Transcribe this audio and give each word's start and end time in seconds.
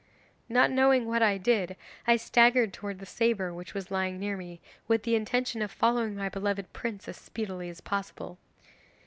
'Not 0.49 0.71
knowing 0.71 1.05
what 1.05 1.21
I 1.21 1.37
did 1.37 1.75
I 2.07 2.15
staggered 2.15 2.73
towards 2.73 2.99
the 2.99 3.05
sabre 3.05 3.53
which 3.53 3.75
was 3.75 3.91
lying 3.91 4.19
near 4.19 4.35
me, 4.35 4.59
with 4.87 5.03
the 5.03 5.13
intention 5.13 5.61
of 5.61 5.69
following 5.71 6.15
my 6.15 6.27
beloved 6.27 6.73
prince 6.73 7.07
as 7.07 7.17
speedily 7.17 7.69
as 7.69 7.81
possible. 7.81 8.39